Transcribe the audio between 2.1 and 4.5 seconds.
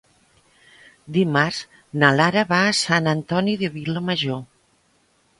Lara va a Sant Antoni de Vilamajor.